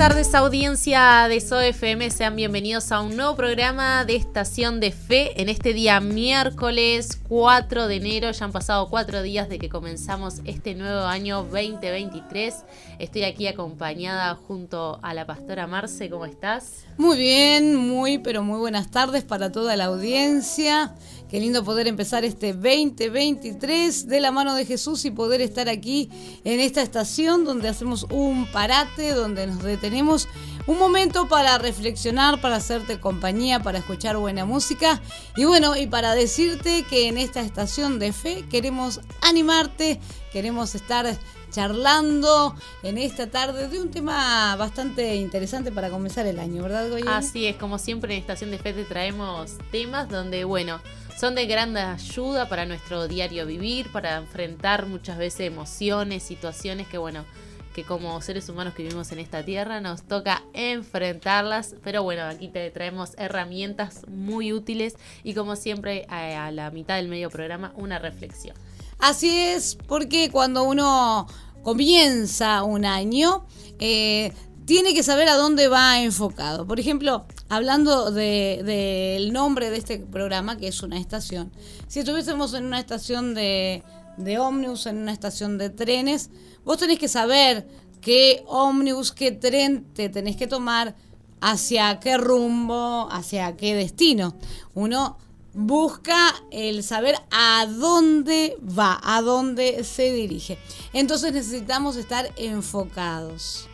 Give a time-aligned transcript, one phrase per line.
[0.00, 2.10] tardes, audiencia de SOFM.
[2.10, 7.86] Sean bienvenidos a un nuevo programa de Estación de Fe en este día miércoles 4
[7.86, 8.30] de enero.
[8.30, 12.64] Ya han pasado cuatro días de que comenzamos este nuevo año 2023.
[12.98, 16.08] Estoy aquí acompañada junto a la pastora Marce.
[16.08, 16.86] ¿Cómo estás?
[16.96, 20.94] Muy bien, muy, pero muy buenas tardes para toda la audiencia.
[21.30, 26.10] Qué lindo poder empezar este 2023 de la mano de Jesús y poder estar aquí
[26.42, 30.26] en esta estación donde hacemos un parate, donde nos detenemos
[30.66, 35.00] un momento para reflexionar, para hacerte compañía, para escuchar buena música
[35.36, 40.00] y bueno, y para decirte que en esta estación de fe queremos animarte,
[40.32, 41.16] queremos estar
[41.52, 47.08] charlando en esta tarde de un tema bastante interesante para comenzar el año, ¿verdad, Goyen?
[47.08, 50.80] Así es, como siempre en Estación de Fe te traemos temas donde, bueno,
[51.20, 56.96] son de gran ayuda para nuestro diario vivir, para enfrentar muchas veces emociones, situaciones que,
[56.96, 57.26] bueno,
[57.74, 62.48] que como seres humanos que vivimos en esta tierra nos toca enfrentarlas, pero bueno, aquí
[62.48, 67.98] te traemos herramientas muy útiles y como siempre a, la mitad del medio programa una
[67.98, 68.56] reflexión.
[68.98, 71.26] Así es, porque cuando uno
[71.62, 73.44] comienza un año,
[73.78, 74.32] eh,
[74.70, 76.64] tiene que saber a dónde va enfocado.
[76.64, 81.50] Por ejemplo, hablando del nombre de este programa, que es una estación,
[81.88, 83.82] si estuviésemos en una estación de,
[84.16, 86.30] de ómnibus, en una estación de trenes,
[86.64, 87.66] vos tenés que saber
[88.00, 90.94] qué ómnibus, qué tren te tenés que tomar,
[91.40, 94.36] hacia qué rumbo, hacia qué destino.
[94.74, 95.18] Uno
[95.52, 100.58] busca el saber a dónde va, a dónde se dirige.
[100.92, 103.68] Entonces necesitamos estar enfocados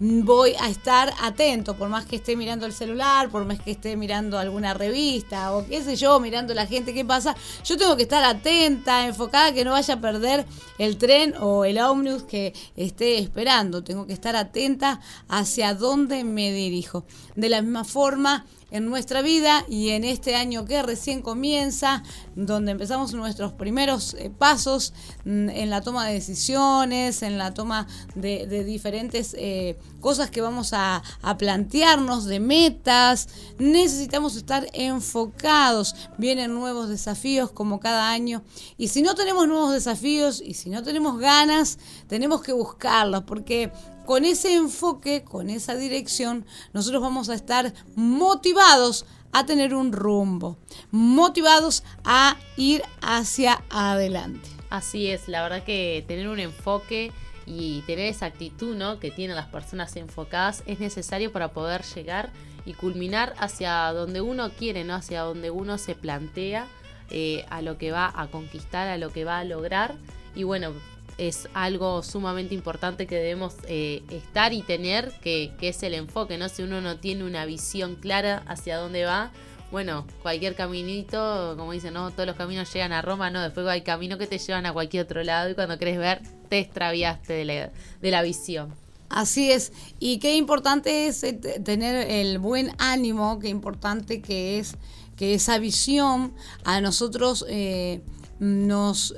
[0.00, 3.96] voy a estar atento, por más que esté mirando el celular, por más que esté
[3.96, 8.04] mirando alguna revista o qué sé yo, mirando la gente qué pasa, yo tengo que
[8.04, 10.46] estar atenta, enfocada, que no vaya a perder
[10.78, 13.84] el tren o el ómnibus que esté esperando.
[13.84, 17.04] Tengo que estar atenta hacia dónde me dirijo.
[17.36, 22.02] De la misma forma, en nuestra vida y en este año que recién comienza,
[22.36, 24.92] donde empezamos nuestros primeros eh, pasos
[25.24, 30.72] mm, en la toma de decisiones, en la toma de, diferentes eh, cosas que vamos
[30.72, 31.02] a,
[31.38, 35.94] plantearnos, de metas, necesitamos estar enfocados.
[36.18, 38.42] Vienen nuevos desafíos como cada año
[38.76, 43.72] y si no tenemos nuevos desafíos y si no tenemos ganas, tenemos que buscarlos porque
[44.06, 50.58] con ese enfoque, con esa dirección, nosotros vamos a estar motivados a tener un rumbo,
[50.90, 54.48] motivados a ir hacia adelante.
[54.70, 57.12] Así es, la verdad que tener un enfoque
[57.46, 59.00] y tener esa actitud ¿no?
[59.00, 62.30] que tienen las personas enfocadas es necesario para poder llegar
[62.64, 64.94] y culminar hacia donde uno quiere, ¿no?
[64.94, 66.66] hacia donde uno se plantea
[67.10, 69.96] eh, a lo que va a conquistar, a lo que va a lograr.
[70.36, 70.72] Y bueno,
[71.20, 76.48] es algo sumamente importante que debemos eh, estar y tener, que, es el enfoque, ¿no?
[76.48, 79.30] Si uno no tiene una visión clara hacia dónde va,
[79.70, 83.82] bueno, cualquier caminito, como dicen, no, todos los caminos llegan a Roma, no, después hay
[83.82, 87.44] caminos que te llevan a cualquier otro lado y cuando querés ver, te extraviaste de
[87.44, 87.70] la,
[88.00, 88.74] de la visión.
[89.10, 94.76] Así es, y qué importante es eh, tener el buen ánimo, qué importante que es
[95.16, 96.32] que esa visión
[96.64, 98.00] a nosotros eh,
[98.38, 99.14] nos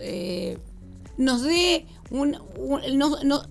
[1.17, 2.37] nos dé, un,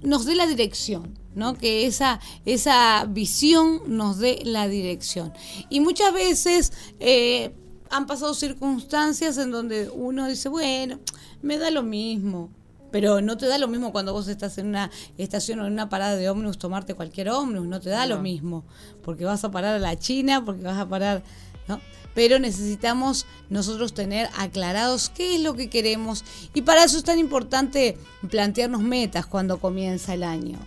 [0.02, 1.20] nos dé la dirección.
[1.36, 1.54] ¿no?
[1.58, 5.34] que esa, esa visión nos dé la dirección.
[5.70, 7.54] Y muchas veces eh,
[7.90, 11.00] han pasado circunstancias en donde uno dice, bueno,
[11.42, 12.50] me da lo mismo,
[12.92, 15.90] pero no te da lo mismo cuando vos estás en una estación o en una
[15.90, 18.66] parada de ómnibus, tomarte cualquier ómnibus, no te da lo mismo,
[19.02, 21.24] porque vas a parar a la China, porque vas a parar,
[21.68, 21.80] ¿no?
[22.14, 26.24] Pero necesitamos nosotros tener aclarados qué es lo que queremos
[26.54, 27.98] y para eso es tan importante
[28.30, 30.60] plantearnos metas cuando comienza el año.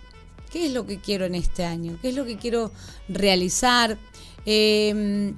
[0.51, 1.97] ¿Qué es lo que quiero en este año?
[2.01, 2.71] ¿Qué es lo que quiero
[3.09, 3.97] realizar?
[4.45, 5.35] Em,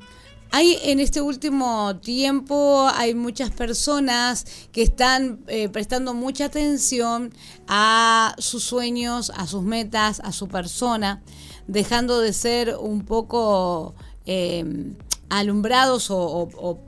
[0.51, 7.33] hay en este último tiempo hay muchas personas que están eh, prestando mucha atención
[7.67, 11.21] a sus sueños, a sus metas, a su persona,
[11.67, 13.95] dejando de ser un poco
[14.25, 14.95] em,
[15.29, 16.79] alumbrados o,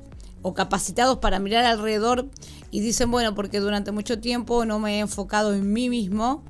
[0.55, 2.27] capacitados para mirar alrededor
[2.71, 6.43] y dicen, bueno, porque durante mucho tiempo no me he enfocado en mí mismo,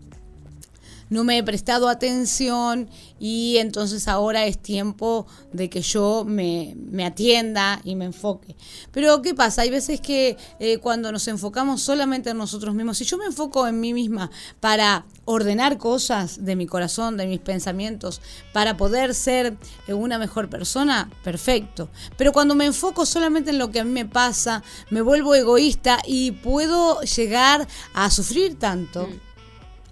[1.09, 2.89] no me he prestado atención
[3.19, 8.55] y entonces ahora es tiempo de que yo me, atienda y me enfoque.
[8.91, 9.63] Pero ¿qué pasa?
[9.63, 13.67] Hay veces que eh, cuando nos enfocamos solamente en nosotros mismos, si yo me enfoco
[13.67, 14.29] en mí misma
[14.59, 18.21] para ordenar cosas de mi corazón, de mis pensamientos,
[18.53, 19.57] para poder ser
[19.87, 21.89] eh, una mejor persona, perfecto.
[22.17, 25.99] Pero cuando me enfoco solamente en lo que a mí me pasa, me vuelvo egoísta
[26.05, 29.07] y puedo llegar a sufrir tanto.
[29.07, 29.28] Mm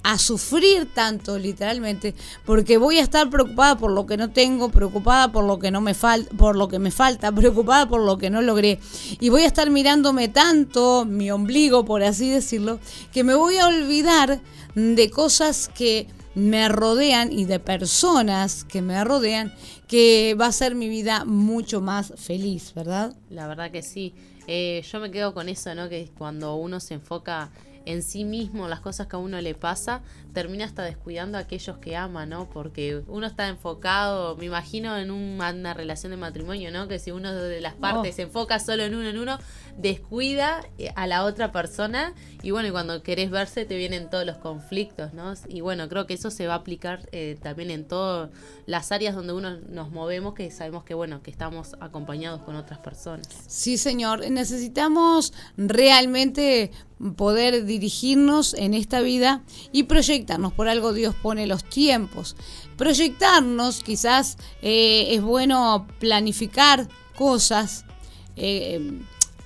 [0.03, 2.15] a sufrir tanto literalmente
[2.45, 5.81] porque voy a estar preocupada por lo que no tengo, preocupada por lo que no
[5.81, 8.79] me falta, por lo que me falta, preocupada por lo que no logré
[9.19, 12.79] y voy a estar mirándome tanto mi ombligo por así decirlo
[13.11, 14.39] que me voy a olvidar
[14.75, 19.53] de cosas que me rodean y de personas que me rodean
[19.87, 23.15] que va a ser mi vida mucho más feliz, ¿verdad?
[23.29, 24.13] La verdad que sí.
[24.45, 25.89] Eh, yo me quedo con eso, ¿no?
[25.89, 27.51] Que cuando uno se enfoca
[27.87, 30.01] en sí mismo, las cosas que a uno le pasa,
[30.33, 32.49] termina hasta descuidando a aquellos que ama, ¿no?
[32.49, 36.89] Porque uno está enfocado, me imagino, en una relación de matrimonio, ¿no?
[36.89, 38.15] Que si uno de las partes oh.
[38.17, 39.39] se enfoca solo en uno, en uno,
[39.77, 44.25] descuida eh, a la otra persona y bueno, y cuando querés verse te vienen todos
[44.25, 45.33] los conflictos, ¿no?
[45.47, 48.29] Y bueno, creo que eso se va a aplicar eh, también en todas
[48.65, 52.79] las áreas donde uno nos movemos, que sabemos que bueno, que estamos acompañados con otras
[52.79, 53.27] personas.
[53.47, 56.71] Sí, señor, necesitamos realmente
[57.15, 60.53] poder dirigirnos en esta vida y proyectarnos.
[60.53, 62.35] Por algo Dios pone los tiempos.
[62.77, 67.85] Proyectarnos, quizás eh, es bueno planificar cosas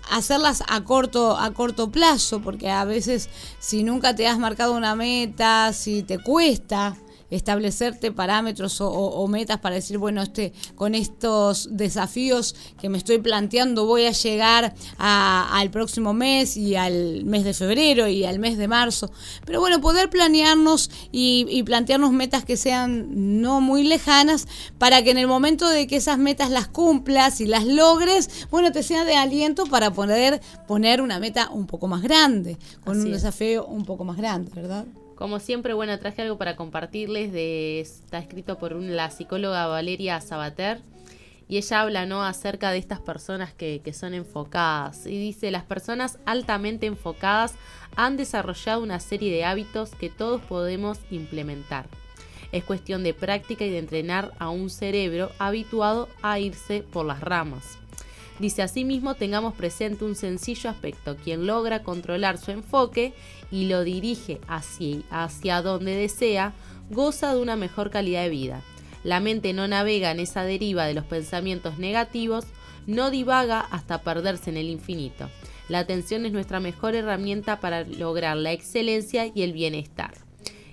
[0.10, 4.96] hacerlas a corto, a corto plazo, porque a veces si nunca te has marcado una
[4.96, 6.96] meta, si te cuesta,
[7.32, 13.86] establecerte parámetros o, metas para decir, bueno, este, con estos desafíos que me estoy planteando
[13.86, 18.68] voy a llegar al próximo mes y al mes de febrero y al mes de
[18.68, 19.12] marzo.
[19.46, 25.12] Pero bueno, poder planearnos y, y plantearnos metas que sean no muy lejanas para que
[25.12, 29.06] en el momento de que esas metas las cumplas y las logres, bueno, te sea
[29.06, 33.86] de aliento para poder poner una meta un poco más grande, con un desafío un
[33.86, 34.86] poco más grande, ¿verdad?
[35.22, 37.32] Como siempre, bueno, traje algo para compartirles.
[37.32, 40.82] De, está escrito por la psicóloga Valeria Sabater.
[41.48, 42.24] Y ella habla ¿no?
[42.24, 45.06] acerca de estas personas que son enfocadas.
[45.06, 47.54] Y dice, las personas altamente enfocadas
[47.96, 51.86] han desarrollado una serie de hábitos que todos podemos implementar.
[52.52, 57.22] Es cuestión de práctica y de entrenar a un cerebro habituado a irse por las
[57.22, 57.81] ramas.
[58.40, 61.16] Dice asimismo, tengamos presente un sencillo aspecto.
[61.18, 63.14] Quien logra controlar su enfoque
[63.52, 66.54] y lo dirige hacia, hacia donde desea,
[66.90, 68.62] goza de una mejor calidad de vida.
[69.04, 72.46] La mente no navega en esa deriva de los pensamientos negativos,
[72.88, 75.30] no divaga hasta perderse en el infinito.
[75.70, 80.14] La atención es nuestra mejor herramienta para lograr la excelencia y el bienestar.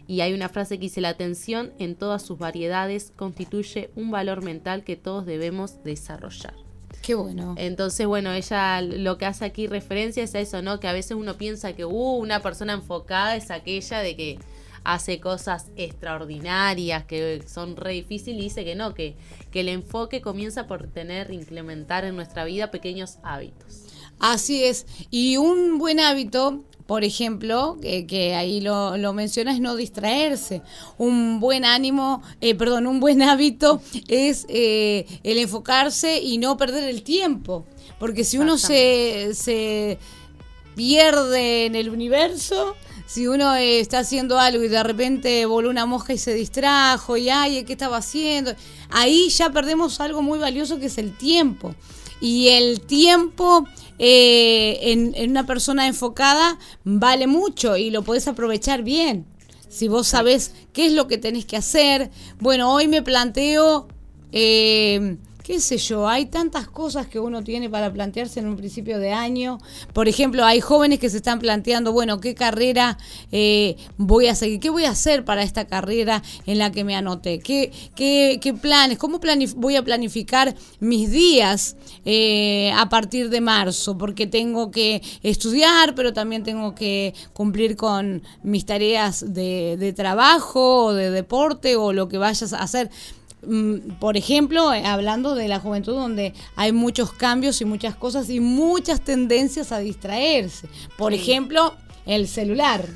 [0.06, 4.42] Y hay una frase que dice, la atención en todas sus variedades constituye un valor
[4.42, 6.67] mental que todos debemos desarrollar.
[7.02, 7.54] Qué bueno.
[7.56, 10.80] Entonces, bueno, ella lo que hace aquí referencia es a eso, ¿no?
[10.80, 14.38] Que a veces uno piensa que uh, una persona enfocada es aquella de que
[14.84, 19.16] hace cosas extraordinarias, que son re difíciles, y dice que no, que,
[19.50, 23.84] que el enfoque comienza por tener, implementar en nuestra vida pequeños hábitos.
[24.18, 24.86] Así es.
[25.10, 30.62] Y un buen hábito por ejemplo, que, ahí lo, lo menciona, es no distraerse.
[30.96, 36.84] Un buen ánimo, eh, perdón, un buen hábito es eh, el enfocarse y no perder
[36.84, 37.66] el tiempo.
[37.98, 39.98] Porque si uno se, se
[40.76, 42.74] pierde en el universo,
[43.06, 47.28] si uno está haciendo algo y de repente voló una mosca y se distrajo y
[47.28, 48.54] ay, ¿qué estaba haciendo?
[48.88, 51.74] Ahí ya perdemos algo muy valioso que es el tiempo.
[52.18, 53.66] Y el tiempo
[53.98, 59.26] eh, en, una persona enfocada vale mucho y lo podés aprovechar bien.
[59.68, 62.10] Si vos sabés qué es lo que tenés que hacer.
[62.40, 63.88] Bueno, hoy me planteo
[64.32, 68.98] eh, qué sé yo, hay tantas cosas que uno tiene para plantearse en un principio
[68.98, 69.56] de año.
[69.94, 72.98] Por ejemplo, hay jóvenes que se están planteando, bueno, ¿qué carrera
[73.32, 74.60] eh, voy a seguir?
[74.60, 77.38] ¿Qué voy a hacer para esta carrera en la que me anoté?
[77.38, 78.98] ¿Qué, qué, qué planes?
[78.98, 79.20] ¿Cómo
[79.56, 83.96] voy a planificar mis días eh, a partir de marzo?
[83.96, 90.92] Porque tengo que estudiar, pero también tengo que cumplir con mis tareas de, trabajo o
[90.92, 92.90] de deporte o lo que vayas a hacer.
[93.46, 98.28] Mm, por ejemplo, eh, hablando de la juventud donde hay muchos cambios y muchas cosas
[98.30, 100.68] y muchas tendencias a distraerse.
[100.96, 101.74] Por ejemplo,
[102.06, 102.86] el celular.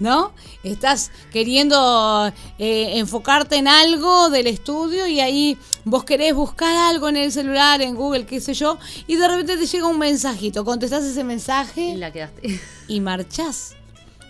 [0.00, 0.32] ¿No?
[0.64, 7.16] Estás queriendo eh, enfocarte en algo del estudio y ahí vos querés buscar algo en
[7.16, 11.04] el celular, en Google, qué sé yo, y de repente te llega un mensajito, contestás
[11.04, 12.60] ese mensaje y la quedaste.
[12.88, 13.76] Y marchás.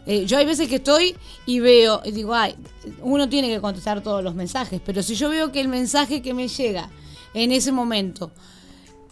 [0.07, 2.55] Eh, yo hay veces que estoy y veo, y digo, ay,
[3.03, 6.35] uno tiene que contestar todos los mensajes, pero si yo veo que el mensaje que
[6.35, 6.91] me llega
[7.33, 8.31] en ese momento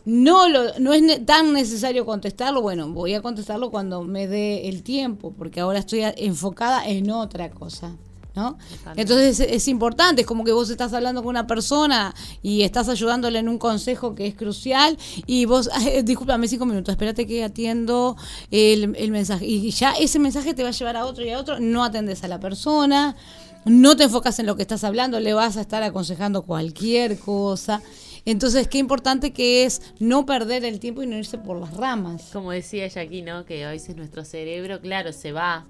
[0.04, 4.82] no, lo, no es tan necesario contestarlo, bueno, voy a contestarlo cuando me dé el
[4.82, 7.96] tiempo, porque ahora estoy enfocada en otra cosa.
[8.34, 8.58] ¿No?
[8.96, 13.38] Entonces es, importante, es como que vos estás hablando con una persona y estás ayudándole
[13.38, 14.96] en un consejo que es crucial
[15.26, 15.68] y vos,
[16.04, 18.16] discúlpame cinco minutos, espérate que atiendo
[18.50, 21.38] el, el mensaje y ya ese mensaje te va a llevar a otro y a
[21.38, 23.16] otro, no atendes a la persona,
[23.64, 27.82] no te enfocas en lo que estás hablando, le vas a estar aconsejando cualquier cosa.
[28.24, 32.30] Entonces, qué importante que es no perder el tiempo y no irse por las ramas.
[32.32, 33.44] Como decía ella aquí, ¿no?
[33.44, 35.66] Que a veces nuestro cerebro, claro, se va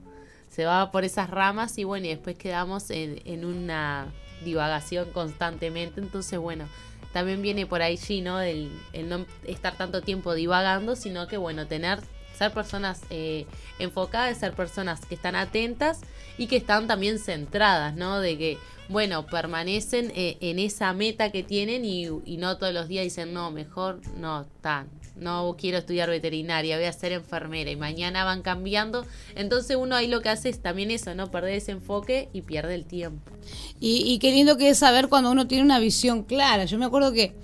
[0.52, 4.12] se va por esas ramas y bueno, y después quedamos en, una
[4.44, 5.98] divagación constantemente.
[5.98, 6.68] Entonces, bueno,
[7.14, 8.38] también viene por ahí, ¿no?
[8.38, 12.00] El, el no estar tanto tiempo divagando, sino que, bueno, tener,
[12.36, 13.46] ser personas eh,
[13.78, 16.00] enfocadas, ser personas que están atentas
[16.36, 18.20] y que están también centradas, ¿no?
[18.20, 18.58] De que,
[18.90, 23.32] bueno, permanecen eh, en esa meta que tienen y, y, no todos los días dicen,
[23.32, 28.42] no, mejor no, tan, no quiero estudiar veterinaria, voy a ser enfermera y mañana van
[28.42, 29.06] cambiando.
[29.34, 31.30] Entonces uno ahí lo que hace es también eso, ¿no?
[31.30, 33.30] Perder ese enfoque y pierde el tiempo.
[33.80, 36.64] Y, qué lindo que es saber cuando uno tiene una visión clara.
[36.64, 37.34] Yo me acuerdo que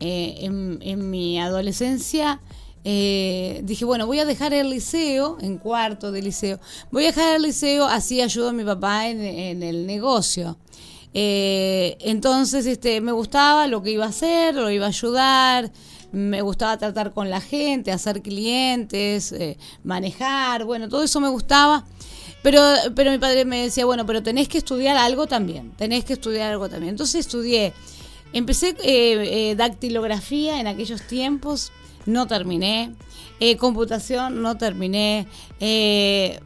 [0.00, 2.40] eh, en, mi adolescencia...
[2.82, 6.58] Eh, dije, bueno, voy a dejar el liceo, en cuarto de liceo,
[6.90, 10.56] voy a dejar el liceo, así ayudo a mi papá en, el negocio.
[11.12, 15.70] Eh, entonces, este, me gustaba lo que iba a hacer, lo iba a ayudar,
[16.12, 21.84] me gustaba tratar con la gente, hacer clientes, eh, manejar, bueno, todo eso me gustaba.
[22.42, 22.62] Pero,
[22.94, 26.50] pero mi padre me decía, bueno, pero tenés que estudiar algo también, tenés que estudiar
[26.52, 26.90] algo también.
[26.90, 27.74] Entonces estudié,
[28.32, 31.70] empecé eh, eh, dactilografía en aquellos tiempos,
[32.06, 32.94] no terminé.
[33.58, 35.26] computación no terminé.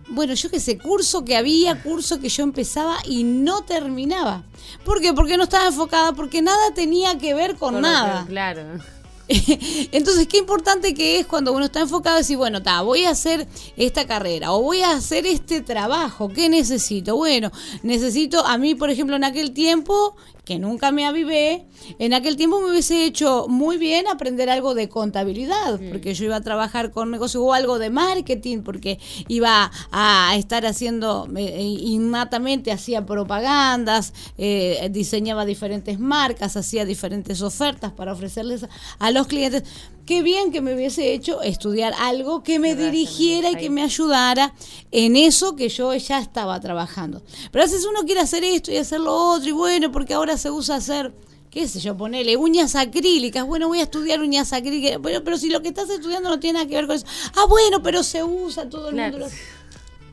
[0.09, 4.43] bueno, yo qué sé, curso que había, curso que yo empezaba y no terminaba.
[4.85, 5.13] ¿Por qué?
[5.13, 8.27] Porque no estaba enfocada, porque nada tenía que ver con nada.
[8.27, 8.81] claro.
[9.93, 13.47] Entonces, qué importante que es cuando uno está enfocado decir, bueno, ta, voy a hacer
[13.77, 17.17] esta carrera o voy a hacer este trabajo, ¿qué necesito?
[17.17, 17.51] Bueno,
[17.83, 21.67] necesito, a mí, por ejemplo, en aquel tiempo, que nunca me avivé,
[21.99, 26.37] en aquel tiempo me hubiese hecho muy bien aprender algo de contabilidad, porque yo iba
[26.37, 28.99] a trabajar con negocios o algo de marketing, porque
[29.29, 37.93] iba a estar haciendo, eh, innatamente hacía propagandas, eh, diseñaba diferentes marcas, hacía diferentes ofertas
[37.93, 38.67] para ofrecerles
[38.99, 39.65] a los clientes.
[40.07, 44.53] Qué bien que me hubiese hecho estudiar algo que me dirigiera y que me ayudara
[44.91, 47.23] en eso que yo ya estaba trabajando.
[47.51, 50.37] Pero a veces uno quiere hacer esto y hacer lo otro, y bueno, porque ahora
[50.37, 51.15] se usa hacer
[51.55, 53.47] qué sé yo, ponele uñas acrílicas.
[53.47, 55.01] Bueno, voy a estudiar uñas acrílicas.
[55.01, 57.07] Bueno, pero si lo que estás estudiando no tiene nada que ver con eso.
[57.37, 59.29] Ah, bueno, pero se usa todo el mundo.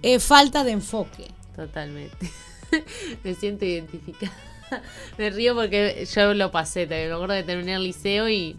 [0.04, 1.32] Eh, falta de enfoque.
[1.56, 2.32] Totalmente.
[3.24, 4.32] Me siento identificada.
[5.18, 6.86] Me río porque yo lo pasé.
[6.86, 8.56] Me acuerdo de terminar el liceo y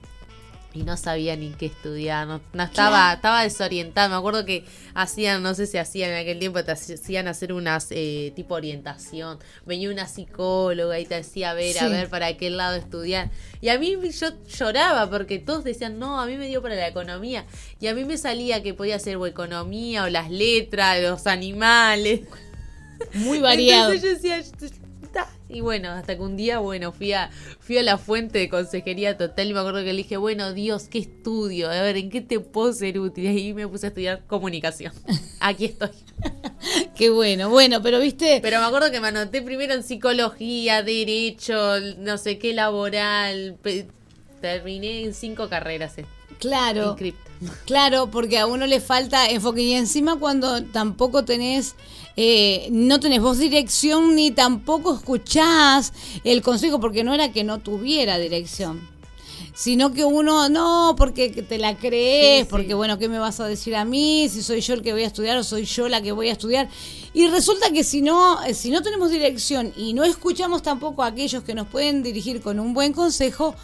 [0.75, 4.09] y no sabía ni qué estudiar, no, estaba, estaba desorientada.
[4.09, 4.65] Me acuerdo que
[4.95, 9.39] hacían, no sé si hacían en aquel tiempo, te hacían hacer unas eh, tipo orientación.
[9.67, 13.31] Venía una psicóloga y te decía, a ver, a ver, para qué lado estudiar.
[13.61, 16.89] Y a mí yo lloraba porque todos decían, no, a mí me dio para la
[16.89, 17.45] economía.
[17.81, 22.21] Y a mí me salía que podía ser o economía o las letras, los animales.
[23.15, 23.93] Muy variado.
[23.93, 24.73] Entonces yo decía,
[25.53, 27.31] y bueno, hasta que un día, bueno, fui a,
[27.61, 30.89] fui a la fuente de consejería total y me acuerdo que le dije, bueno, Dios,
[30.89, 31.71] ¿qué estudio?
[31.71, 33.25] A ver, ¿en qué te puedo ser útil?
[33.25, 34.93] Y ahí me puse a estudiar comunicación.
[35.41, 35.91] Aquí estoy.
[36.97, 38.39] Qué bueno, bueno, pero viste.
[38.43, 43.57] Pero me acuerdo que me anoté primero en psicología, derecho, no sé qué laboral.
[44.41, 45.99] Terminé en cinco carreras.
[45.99, 46.07] Eh,
[46.43, 46.97] claro.
[47.67, 49.63] Claro, porque a uno le falta enfoque.
[49.63, 51.75] Y encima cuando tampoco tenés
[52.17, 57.59] eh, no tenés voz dirección ni tampoco escuchás el consejo, porque no era que no
[57.59, 58.93] tuviera dirección
[59.55, 63.77] sino que uno no, porque te la crees, porque bueno, ¿qué me vas a decir
[63.77, 64.29] a mí?
[64.31, 66.33] Si soy yo el que voy a estudiar o soy yo la que voy a
[66.33, 66.69] estudiar.
[67.13, 71.45] Y resulta que si no, si no tenemos dirección y no escuchamos tampoco a aquellos
[71.45, 73.55] que nos pueden dirigir con un buen consejo,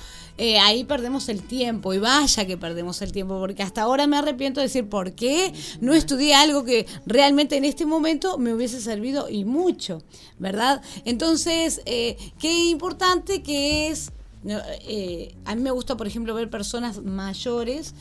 [0.40, 4.16] eh, ahí perdemos el tiempo y vaya que perdemos el tiempo, porque hasta ahora me
[4.16, 8.80] arrepiento de decir por qué no estudié algo que realmente en este momento me hubiese
[8.80, 10.00] servido y mucho,
[10.38, 10.80] ¿verdad?
[11.04, 14.12] Entonces, eh, qué importante que es,
[14.46, 17.94] eh, a mí me gusta, por ejemplo, ver personas mayores.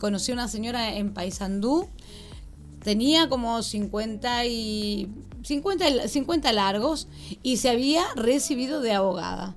[0.00, 1.86] conocí a una señora en Paysandú,
[2.82, 5.08] tenía como 50 y
[5.44, 7.06] 50, 50 largos
[7.44, 9.54] y se había recibido de abogada.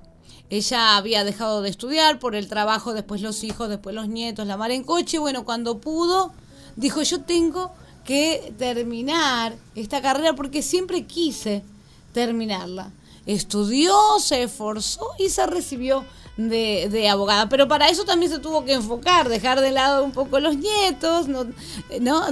[0.48, 4.56] Ella había dejado de estudiar por el trabajo, después los hijos, después los nietos, la
[4.56, 5.18] mar en coche.
[5.18, 6.32] Bueno, cuando pudo,
[6.76, 7.72] dijo, yo tengo
[8.04, 11.64] que terminar esta carrera porque siempre quise
[12.12, 12.92] terminarla.
[13.26, 16.04] Estudió, se esforzó y se recibió
[16.36, 17.48] de, de, abogada.
[17.48, 21.28] Pero para eso también se tuvo que enfocar, dejar de lado un poco los nietos,
[21.28, 21.46] ¿no?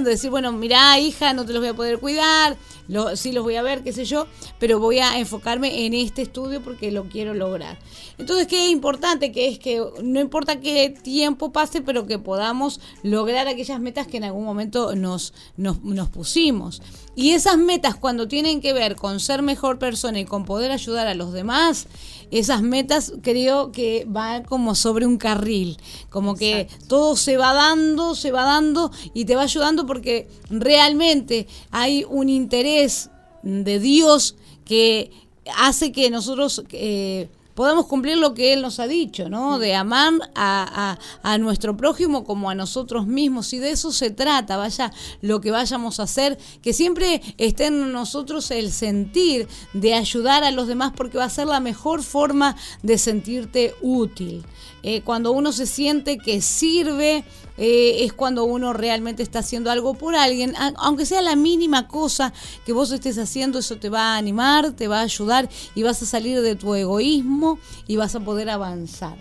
[0.01, 2.57] Decir, bueno, mira, hija, no te los voy a poder cuidar,
[3.15, 4.27] sí los voy a ver, qué sé yo,
[4.59, 7.77] pero voy a enfocarme en este estudio porque lo quiero lograr.
[8.17, 13.47] Entonces, qué importante que es que no importa qué tiempo pase, pero que podamos lograr
[13.47, 16.81] aquellas metas que en algún momento nos, nos pusimos.
[17.15, 21.07] Y esas metas cuando tienen que ver con ser mejor persona y con poder ayudar
[21.07, 21.87] a los demás,
[22.31, 25.77] esas metas creo que van como sobre un carril,
[26.09, 31.47] como que todo se va dando, se va dando y te va ayudando porque realmente
[31.71, 33.09] hay un interés
[33.43, 34.35] de Dios
[34.65, 35.11] que
[35.57, 36.63] hace que nosotros...
[36.71, 39.57] Eh, podamos cumplir lo que Él nos ha dicho, ¿no?
[39.57, 43.51] De amar a, a, nuestro prójimo como a nosotros mismos.
[43.53, 47.91] Y de eso se trata, vaya lo que vayamos a hacer, que siempre esté en
[47.91, 52.55] nosotros el sentir de ayudar a los demás, porque va a ser la mejor forma
[52.83, 54.43] de sentirte útil.
[54.87, 57.23] Eh, cuando uno se siente que sirve,
[57.57, 62.31] eh, es cuando uno realmente está haciendo algo por alguien, aunque sea la mínima cosa
[62.67, 66.03] que vos estés haciendo, eso te va a animar, te va a ayudar y vas
[66.03, 69.17] a salir de tu egoísmo y vas a poder avanzar.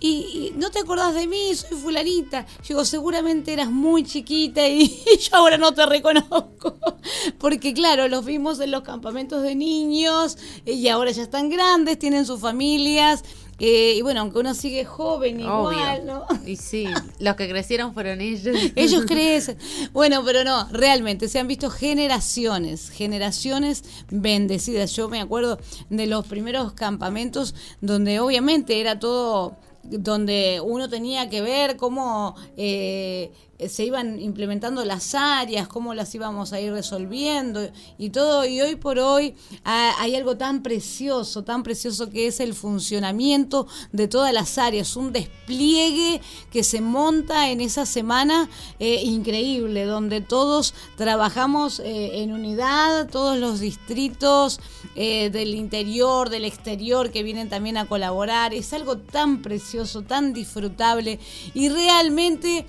[0.00, 2.46] y, no te acordás de mí, soy fulanita.
[2.62, 4.88] Yo digo, seguramente eras muy chiquita y,
[5.30, 6.78] yo ahora no te reconozco.
[7.38, 12.24] Porque claro, los vimos en los campamentos de niños y ahora ya están grandes, tienen
[12.24, 13.22] sus familias.
[13.62, 16.26] Eh, y bueno, aunque uno sigue joven igual, ¿no?
[16.46, 16.86] Y sí,
[17.18, 18.56] los que crecieron fueron ellos.
[18.74, 19.58] ellos crecen.
[19.92, 24.96] Bueno, pero no, realmente se han visto generaciones, generaciones bendecidas.
[24.96, 25.58] Yo me acuerdo
[25.90, 33.32] de los primeros campamentos donde obviamente era todo donde uno tenía que ver cómo eh,
[33.68, 37.68] se iban implementando las áreas, cómo las íbamos a ir resolviendo
[37.98, 38.46] y todo.
[38.46, 43.66] Y hoy por hoy ah, hay algo tan precioso, tan precioso que es el funcionamiento
[43.92, 46.20] de todas las áreas, un despliegue
[46.50, 53.38] que se monta en esa semana eh, increíble, donde todos trabajamos eh, en unidad, todos
[53.38, 54.60] los distritos
[54.94, 58.52] del interior, del exterior que vienen también a colaborar.
[58.52, 61.18] Es algo tan precioso, tan disfrutable
[61.54, 62.66] y realmente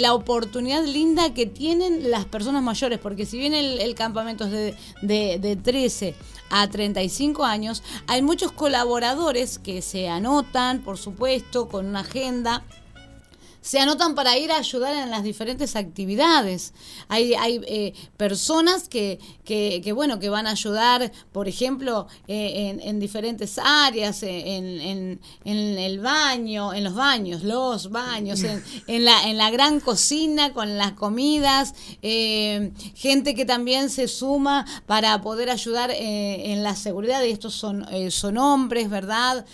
[0.00, 4.74] la oportunidad linda que tienen las personas mayores, porque si bien el, campamento es de,
[5.02, 6.14] de, de 13
[6.50, 12.64] a 35 años, hay muchos colaboradores que se anotan, por supuesto, con una agenda
[13.62, 16.74] se anotan para ir a ayudar en las diferentes actividades.
[17.08, 22.98] Hay, hay eh, personas que, que, bueno, que van a ayudar, por ejemplo, eh, en,
[22.98, 29.38] diferentes áreas, eh, en, en, el baño, en los baños, los baños, en, la, en
[29.38, 36.64] la gran cocina con las comidas, gente que también se suma para poder ayudar en
[36.64, 39.46] la seguridad, y estos son, son hombres, ¿verdad?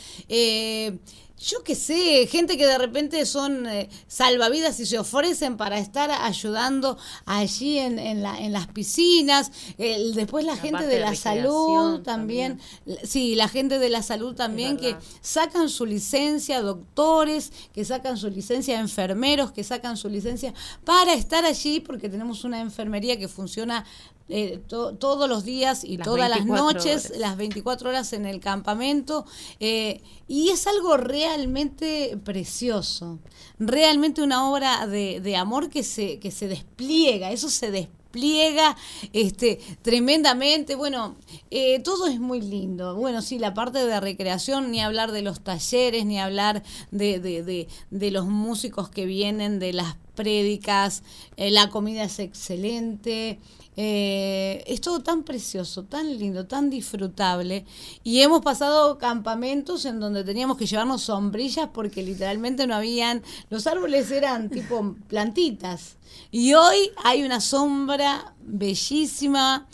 [1.41, 6.11] Yo qué sé, gente que de repente son eh, salvavidas y se ofrecen para estar
[6.11, 9.53] ayudando allí en, en, la, en las piscinas.
[9.77, 12.61] después la, gente de la salud también,
[13.05, 18.31] sí, la gente de la salud también que sacan su licencia, doctores, que sacan su
[18.31, 23.85] licencia, enfermeros, que sacan su licencia para estar allí porque tenemos una enfermería que funciona
[24.29, 29.25] eh, todos los días y todas las noches, las 24 horas en el campamento.
[29.61, 33.19] Eh, y es algo realmente precioso,
[33.59, 38.77] realmente una obra de, de, amor que se, que se despliega, eso se despliega
[39.13, 40.75] este, tremendamente.
[40.75, 41.17] Bueno,
[41.51, 42.97] eh, todo es muy lindo.
[42.97, 47.43] Bueno, sí, la parte de recreación, ni hablar de los talleres, ni hablar de, de,
[47.43, 51.05] de, de los músicos que vienen, de las prédicas,
[51.37, 53.39] la comida es excelente.
[53.81, 57.65] Eh, es todo tan precioso, tan lindo, tan disfrutable.
[58.03, 63.69] Y hemos pasado campamentos en donde teníamos que llevarnos sombrillas porque literalmente no habían, los
[63.69, 65.97] árboles eran tipo plantitas.
[66.33, 69.69] Y hoy hay una sombra bellísima,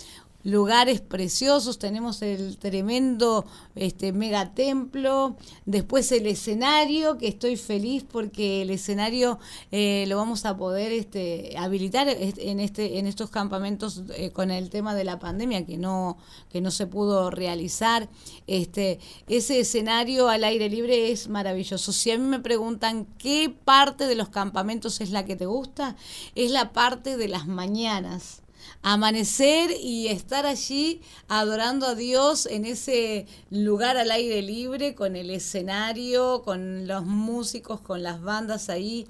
[0.44, 8.62] lugares preciosos, tenemos el tremendo este mega templo, después el escenario, que estoy feliz porque
[8.62, 9.38] el escenario
[9.72, 14.68] eh, lo vamos a poder este, habilitar en este en estos campamentos eh, con el
[14.68, 16.18] tema de la pandemia que no
[16.50, 18.09] que no se pudo realizar.
[18.46, 21.92] Este ese escenario al aire libre es maravilloso.
[21.92, 25.96] Si a mí me preguntan qué parte de los campamentos es la que te gusta,
[26.35, 28.43] es la parte de las mañanas
[28.83, 35.31] amanecer y estar allí adorando a Dios en ese lugar al aire libre, con el
[35.31, 39.07] escenario, con los músicos, con las bandas ahí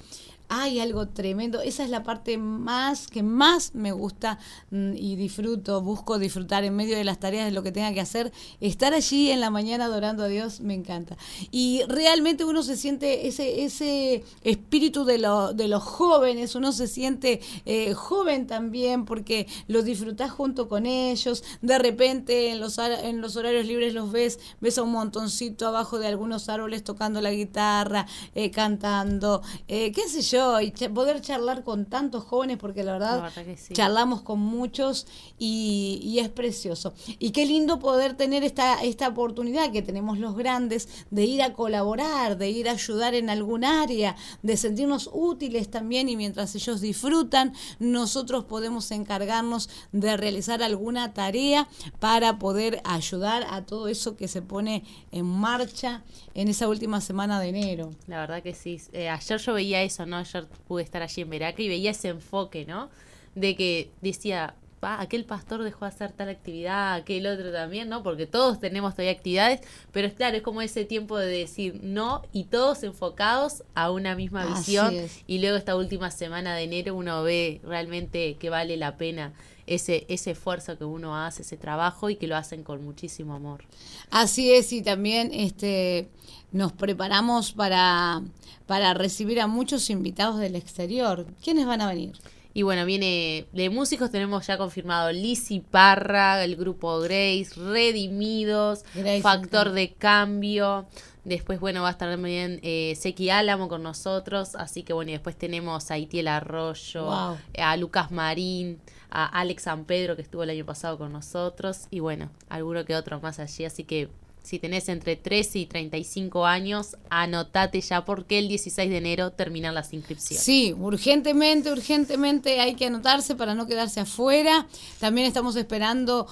[0.49, 1.61] hay algo tremendo.
[1.61, 4.39] Esa es la parte más que más me gusta
[4.71, 8.01] mm, y disfruto, busco disfrutar en medio de las tareas de lo que tenga que
[8.01, 8.33] hacer.
[8.61, 11.17] Estar allí en la mañana adorando a Dios me encanta.
[11.51, 15.15] Y realmente uno se siente ese, ese espíritu de,
[15.55, 21.43] de los jóvenes, uno se siente eh, joven también porque lo disfrutas junto con ellos.
[21.63, 25.99] De repente en los, en los horarios libres los ves, ves a un montoncito abajo
[25.99, 31.63] de algunos árboles tocando la guitarra, eh, cantando, eh, qué sé yo y poder charlar
[31.63, 33.33] con tantos jóvenes, porque la verdad,
[33.73, 35.07] charlamos con muchos
[35.39, 36.95] y, es precioso.
[37.19, 41.53] Y qué lindo poder tener esta, esta oportunidad que tenemos los grandes de ir a
[41.53, 46.81] colaborar, de ir a ayudar en algún área, de sentirnos útiles también y mientras ellos
[46.81, 51.69] disfrutan, nosotros podemos encargarnos de realizar alguna tarea
[52.01, 56.03] para poder ayudar a todo eso que se pone en marcha
[56.35, 57.91] en esa última semana de enero.
[58.07, 58.81] La verdad que sí.
[58.93, 60.24] Eh, ayer yo veía eso, ¿no?
[60.25, 62.91] Ayer pude estar allí en Veraca y veía ese enfoque, ¿no?
[63.35, 68.03] De que decía, va, aquel pastor dejó de hacer tal actividad, aquel otro también, ¿no?
[68.03, 69.61] Porque todos tenemos todavía actividades,
[69.93, 74.15] pero es claro, es como ese tiempo de decir no y todos enfocados a una
[74.15, 74.95] misma visión.
[75.27, 79.33] Y luego esta última semana de enero uno ve realmente que vale la pena
[79.67, 83.65] ese, ese esfuerzo que uno hace, ese trabajo y que lo hacen con muchísimo amor.
[84.11, 86.09] Así es, y también este
[86.55, 88.23] nos preparamos para,
[88.67, 91.27] para recibir a muchos invitados del exterior.
[91.43, 92.13] ¿Quiénes van a venir?
[92.55, 98.85] Y bueno, viene de músicos, tenemos ya confirmado Lizzy Parra, el grupo Grace, Redimidos,
[99.21, 100.87] Factor de Cambio.
[101.25, 104.55] Después, bueno, va a estar también eh, Seki Álamo con nosotros.
[104.55, 108.79] Así que bueno, y después tenemos a Itiel Arroyo, a Lucas Marín,
[109.11, 111.89] a Alex San Pedro, que estuvo el año pasado con nosotros.
[111.91, 113.65] Y bueno, alguno que otro más allí.
[113.65, 114.09] Así que
[114.45, 119.75] si tenés entre 13 y 35 años, anotate ya porque el 16 de enero terminan
[119.75, 120.45] las inscripciones.
[120.45, 124.67] Sí, urgentemente, urgentemente hay que anotarse para no quedarse afuera.
[125.01, 126.27] También estamos esperando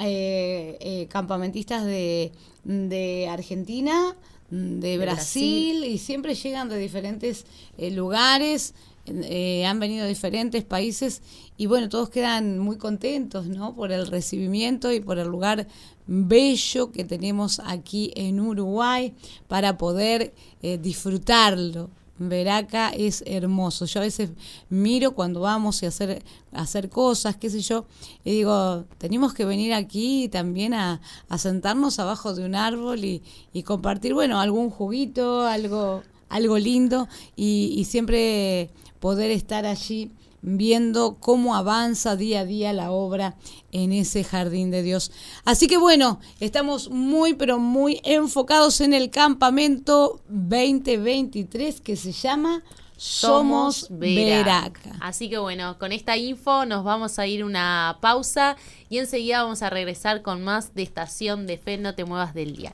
[0.00, 2.32] eh, eh, campamentistas de,
[2.64, 4.16] de Argentina,
[4.50, 7.46] de, Brasil, y siempre llegan de diferentes
[7.78, 8.74] eh, lugares.
[9.06, 11.22] han venido de diferentes países
[11.56, 13.74] y bueno, todos quedan muy contentos, ¿no?
[13.74, 15.68] Por el recibimiento y por el lugar
[16.06, 19.14] bello que tenemos aquí en Uruguay
[19.48, 21.90] para poder eh, disfrutarlo.
[22.18, 23.86] Veraca es hermoso.
[23.86, 24.30] Yo a veces
[24.68, 27.86] miro cuando vamos y hacer, hacer cosas, qué sé yo,
[28.24, 31.00] y digo, tenemos que venir aquí también a,
[31.36, 38.70] sentarnos abajo de un árbol y, compartir, bueno, algún juguito, algo, algo lindo y siempre
[39.00, 40.12] poder estar allí
[40.42, 43.36] viendo cómo avanza día a día la obra
[43.70, 45.12] en ese jardín de Dios.
[45.44, 52.62] Así que bueno, estamos muy pero muy enfocados en el campamento 2023 que se llama
[52.96, 54.92] somos Veraca.
[55.00, 58.56] Así que bueno, con esta info nos vamos a ir una pausa
[58.88, 62.54] y enseguida vamos a regresar con más de Estación de Fe, no te muevas del
[62.54, 62.72] día.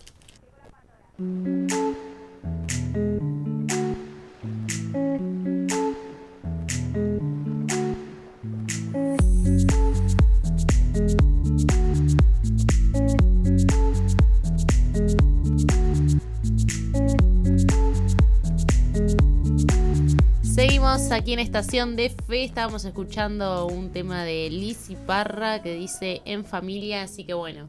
[20.43, 26.21] Seguimos aquí en Estación de Fe, estábamos escuchando un tema de Liz Parra que dice
[26.25, 27.69] en familia, así que bueno,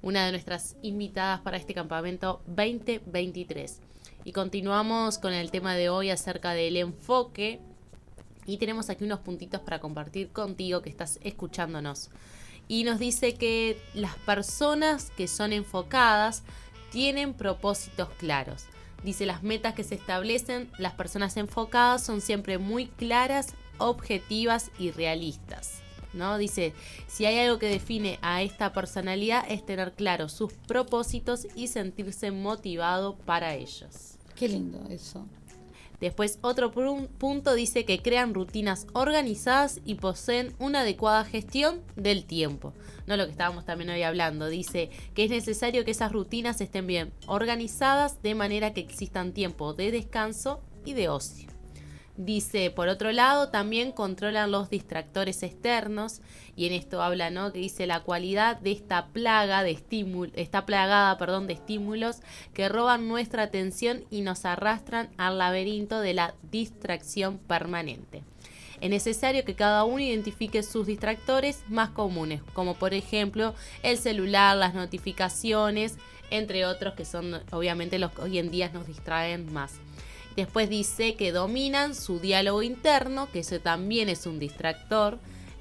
[0.00, 3.80] una de nuestras invitadas para este campamento 2023.
[4.24, 7.58] Y continuamos con el tema de hoy acerca del enfoque
[8.46, 12.10] y tenemos aquí unos puntitos para compartir contigo que estás escuchándonos.
[12.68, 16.42] Y nos dice que las personas que son enfocadas
[16.90, 18.66] tienen propósitos claros
[19.04, 24.90] Dice, las metas que se establecen, las personas enfocadas son siempre muy claras, objetivas y
[24.90, 25.82] realistas.
[26.14, 26.36] ¿no?
[26.36, 26.72] Dice,
[27.06, 32.30] si hay algo que define a esta personalidad es tener claro sus propósitos y sentirse
[32.32, 34.16] motivado para ellos.
[34.34, 35.26] Qué lindo eso.
[36.00, 42.72] Después otro punto dice que crean rutinas organizadas y poseen una adecuada gestión del tiempo.
[43.06, 44.48] No lo que estábamos también hoy hablando.
[44.48, 49.74] Dice que es necesario que esas rutinas estén bien organizadas de manera que existan tiempo
[49.74, 51.57] de descanso y de ocio.
[52.18, 56.20] Dice, por otro lado, también controlan los distractores externos
[56.56, 57.52] y en esto habla, ¿no?
[57.52, 62.16] Que dice la cualidad de esta plaga de estímulos, está plagada, perdón, de estímulos
[62.54, 68.24] que roban nuestra atención y nos arrastran al laberinto de la distracción permanente.
[68.80, 73.54] Es necesario que cada uno identifique sus distractores más comunes, como por ejemplo
[73.84, 75.98] el celular, las notificaciones,
[76.30, 79.74] entre otros que son obviamente los que hoy en día nos distraen más.
[80.38, 85.18] Después dice que dominan su diálogo interno, que eso también es un distractor.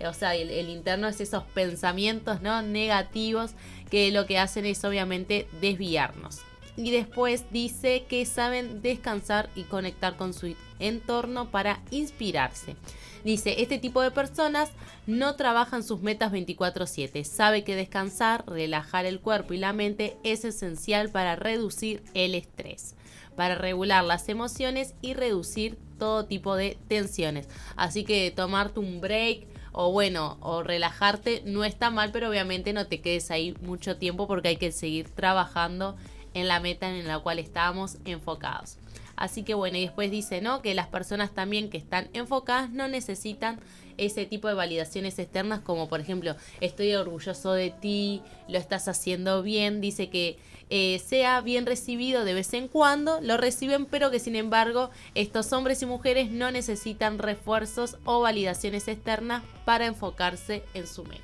[0.07, 2.61] O sea, el, interno es esos pensamientos ¿no?
[2.61, 3.53] negativos
[3.89, 6.41] que lo que hacen es obviamente desviarnos.
[6.75, 12.75] Y después dice que saben descansar y conectar con su entorno para inspirarse.
[13.23, 14.69] Dice, este tipo de personas
[15.07, 17.23] no trabajan sus metas 24/7.
[17.23, 22.93] Sabe que descansar, relajar el cuerpo y la mente es esencial para reducir el estrés
[23.37, 27.47] para regular las emociones y reducir todo tipo de tensiones.
[27.77, 32.87] Así que tomarte un break o bueno, o relajarte no está mal, pero obviamente no
[32.87, 35.95] te quedes ahí mucho tiempo porque hay que seguir trabajando
[36.33, 38.79] en la meta en la cual estamos enfocados.
[39.15, 40.63] Así que bueno, y después dice, ¿no?
[40.63, 43.59] Que las personas también que están enfocadas no necesitan
[43.97, 49.43] ese tipo de validaciones externas como por ejemplo, estoy orgulloso de ti, lo estás haciendo
[49.43, 50.37] bien, dice que
[50.69, 55.53] eh, sea bien recibido de vez en cuando, lo reciben, pero que sin embargo estos
[55.53, 61.23] hombres y mujeres no necesitan refuerzos o validaciones externas para enfocarse en su meta.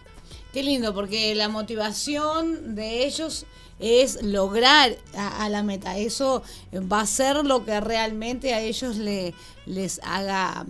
[0.53, 3.45] Qué lindo, porque la motivación de ellos
[3.79, 5.97] es lograr a, la meta.
[5.97, 9.33] Eso va a ser lo que realmente a ellos le,
[9.65, 10.65] les haga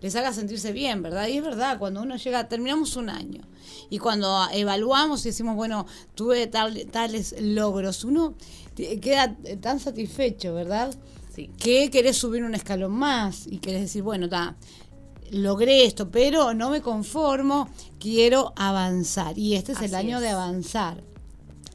[0.00, 1.26] les haga sentirse bien, ¿verdad?
[1.28, 3.42] Y es verdad, cuando uno llega, terminamos un año
[3.90, 8.34] y cuando evaluamos y decimos, bueno, tuve tales logros, uno
[8.76, 10.94] queda tan satisfecho, ¿verdad?
[11.34, 11.50] Sí.
[11.58, 14.56] Que querés subir un escalón más y querés decir, bueno, ta,
[15.30, 19.38] logré esto, pero no me conformo, quiero avanzar.
[19.38, 21.02] Y este es el año de avanzar.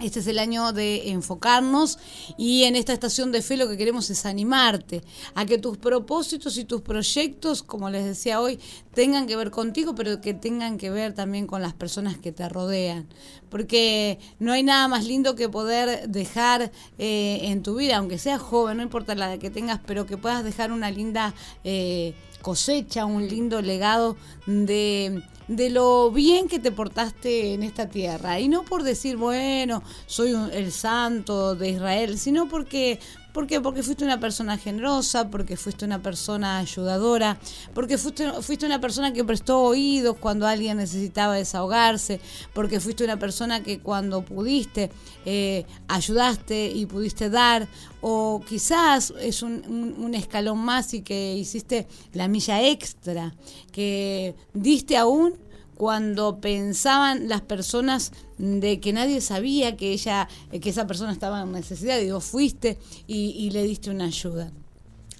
[0.03, 1.97] Este es el año de enfocarnos
[2.37, 5.01] y en esta estación de fe lo que queremos es animarte
[5.33, 8.59] a que tus propósitos y tus proyectos, como les decía hoy,
[8.93, 12.49] tengan que ver contigo, pero que tengan que ver también con las personas que te
[12.49, 13.07] rodean.
[13.49, 18.41] Porque no hay nada más lindo que poder dejar eh, en tu vida, aunque seas
[18.41, 21.33] joven, no importa la edad que tengas, pero que puedas dejar una linda...
[21.63, 22.13] Eh,
[22.43, 28.39] cosecha, un lindo legado de, de lo bien que te portaste en esta tierra.
[28.39, 32.99] Y no por decir, bueno, soy el santo de Israel, sino porque
[33.33, 33.59] ¿Por qué?
[33.59, 37.39] Porque fuiste una persona generosa, porque fuiste una persona ayudadora,
[37.73, 42.21] porque fuiste, fuiste una persona que prestó oídos cuando alguien necesitaba desahogarse,
[42.53, 44.91] porque fuiste una persona que cuando pudiste
[45.25, 47.67] eh, ayudaste y pudiste dar,
[48.01, 53.33] o quizás es un, un escalón más y que hiciste la milla extra,
[53.71, 55.33] que diste aún
[55.75, 61.51] cuando pensaban las personas de que nadie sabía que ella, que esa persona estaba en
[61.51, 64.51] necesidad, vos fuiste y, y le diste una ayuda.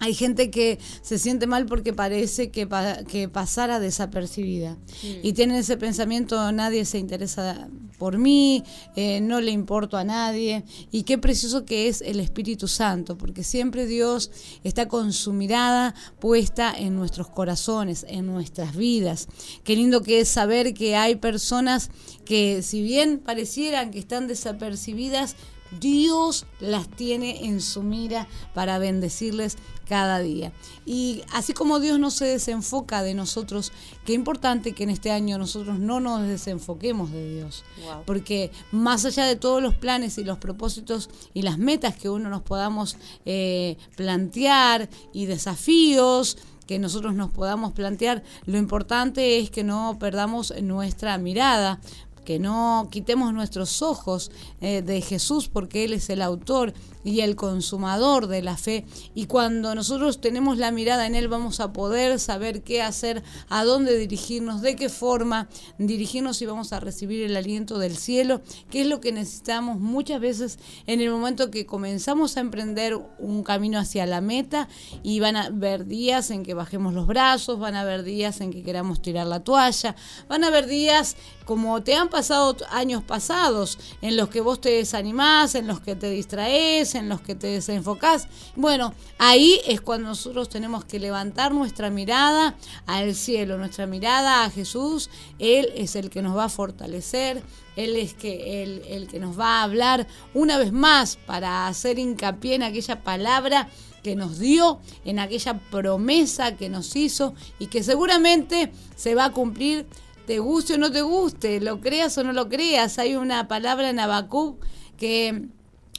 [0.04, 2.68] Hay gente que se siente mal porque parece que,
[3.08, 4.74] que pasara desapercibida.
[4.74, 5.08] Mm.
[5.24, 8.66] Y tienen ese pensamiento, nadie se interesa por mí,
[8.98, 10.66] eh, no le importo a nadie.
[10.92, 14.30] Y qué precioso que es el Espíritu Santo, porque siempre Dios
[14.66, 19.30] está con su mirada puesta en nuestros corazones, en nuestras vidas.
[19.64, 21.92] Qué lindo que es saber que hay personas
[22.26, 25.38] que si bien parecieran que están desapercibidas,
[25.80, 29.58] Dios las tiene en su mira para bendecirles
[29.88, 30.52] cada día.
[30.86, 33.72] Y así como Dios no se desenfoca de nosotros,
[34.06, 37.64] qué importante que en este año nosotros no nos desenfoquemos de Dios.
[38.06, 42.30] Porque más allá de todos los planes y los propósitos y las metas que uno
[42.30, 49.64] nos podamos eh, plantear y desafíos, que nosotros nos podamos plantear, lo importante es que
[49.64, 51.80] no perdamos nuestra mirada,
[52.24, 54.32] que no quitemos nuestros ojos
[54.62, 56.74] eh, de Jesús porque Él es el autor
[57.04, 58.86] y el consumador de la fe.
[59.14, 63.64] Y cuando nosotros tenemos la mirada en Él vamos a poder saber qué hacer, a
[63.64, 68.82] dónde dirigirnos, de qué forma dirigirnos y vamos a recibir el aliento del cielo, que
[68.82, 73.80] es lo que necesitamos muchas veces en el momento que comenzamos a emprender un camino
[73.80, 74.68] hacia la meta
[75.02, 78.52] y van a haber días en que bajemos los brazos, van a haber días en
[78.52, 79.96] que queramos tirar la toalla,
[80.28, 84.70] van a haber días como te han pasado años pasados, en los que vos te
[84.70, 88.28] desanimás, en los que te distraes, en los que te desenfocás.
[88.56, 94.50] Bueno, ahí es cuando nosotros tenemos que levantar nuestra mirada al cielo, nuestra mirada a
[94.50, 95.10] Jesús.
[95.40, 97.42] Él es el que nos va a fortalecer,
[97.76, 102.00] Él es que, el, el que nos va a hablar una vez más para hacer
[102.00, 103.70] hincapié en aquella palabra
[104.04, 109.32] que nos dio, en aquella promesa que nos hizo y que seguramente se va a
[109.32, 109.88] cumplir,
[110.28, 113.00] te guste o no te guste, lo creas o no lo creas.
[113.00, 114.64] Hay una palabra en Habacuc
[114.98, 115.48] que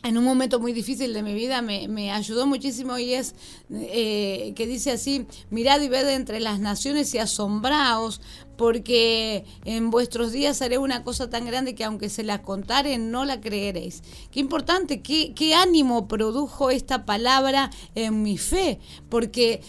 [0.05, 3.35] en un momento muy difícil de mi vida me, ayudó muchísimo y es
[3.71, 8.21] eh, que dice así, mirad y ved entre las naciones y asombraos,
[8.59, 13.25] porque en vuestros días haré una cosa tan grande que aunque se la contare no
[13.25, 14.03] la creeréis.
[14.31, 19.63] Qué importante, qué, qué ánimo produjo esta palabra en mi fe, porque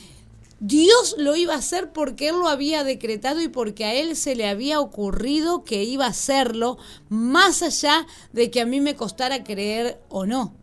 [0.60, 4.36] Dios lo iba a hacer porque Él lo había decretado y porque a Él se
[4.36, 6.78] le había ocurrido que iba a hacerlo,
[7.10, 10.54] más allá de que a mí me costara creer o no.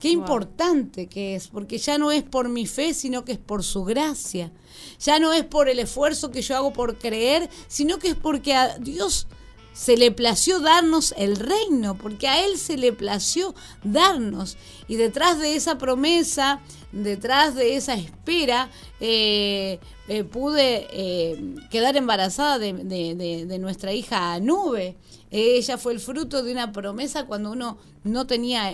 [0.00, 3.62] Qué importante que es, porque ya no es por mi fe, sino que es por
[3.62, 4.52] su gracia.
[4.98, 8.54] Ya no es por el esfuerzo que yo hago por creer, sino que es porque
[8.54, 9.26] a Dios
[9.74, 14.56] se le plació darnos el reino, porque a Él se le plació darnos.
[14.88, 16.60] Y detrás de esa promesa,
[16.92, 24.96] detrás de esa espera, eh, eh, pude eh, quedar embarazada de, de, nuestra hija Nube.
[25.36, 28.72] Ella fue el fruto de una promesa cuando uno no tenía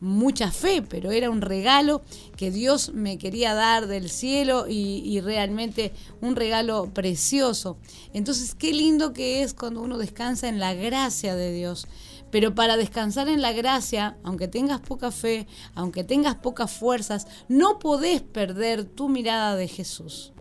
[0.00, 2.02] mucha fe, pero era un regalo
[2.36, 7.76] que Dios me quería dar del cielo y, y, realmente un regalo precioso.
[8.12, 11.86] Entonces, qué lindo que es cuando uno descansa en la gracia de Dios.
[12.32, 15.46] Pero para descansar en la gracia, aunque tengas poca fe,
[15.76, 20.32] aunque tengas pocas fuerzas, no podés perder tu mirada de Jesús.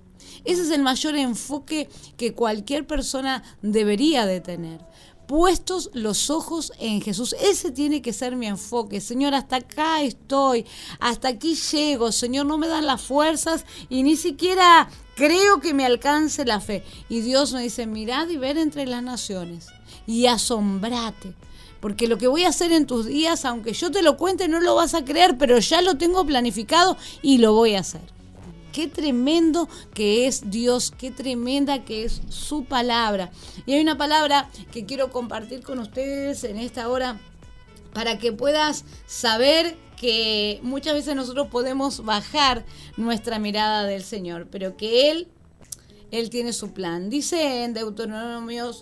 [0.43, 4.81] Ese es el mayor enfoque que cualquier persona debería de tener.
[5.27, 7.35] Puestos los ojos en Jesús.
[7.41, 9.01] Ese tiene que ser mi enfoque.
[9.01, 10.65] Señor, hasta acá estoy.
[10.99, 12.11] Hasta aquí llego.
[12.11, 16.83] Señor, no me dan las fuerzas y ni siquiera creo que me alcance la fe.
[17.09, 19.67] Y Dios me dice, mirad y ver entre las naciones
[20.05, 21.33] y asombrate
[21.85, 24.59] porque lo que voy a hacer en tus días, aunque yo te lo cuente, no
[24.59, 28.14] lo vas a creer, pero ya lo tengo planificado y lo voy a hacer.
[28.75, 33.31] Qué tremendo que es Dios, qué tremenda que es su palabra.
[33.65, 37.17] Y hay una palabra que quiero compartir con ustedes en esta hora
[37.93, 42.65] para que puedas saber que muchas veces nosotros podemos bajar
[42.97, 45.29] nuestra mirada del Señor, pero que Él,
[46.11, 47.09] Él tiene su plan.
[47.09, 48.75] Dice en Deuteronomio,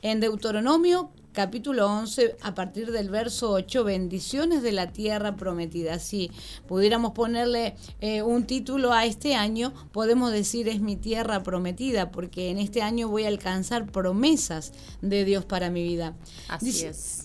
[0.00, 1.10] en Deuteronomio
[1.40, 5.98] capítulo 11, a partir del verso 8, bendiciones de la tierra prometida.
[5.98, 6.30] Si
[6.68, 12.50] pudiéramos ponerle eh, un título a este año, podemos decir es mi tierra prometida, porque
[12.50, 16.14] en este año voy a alcanzar promesas de Dios para mi vida.
[16.48, 17.19] Así es.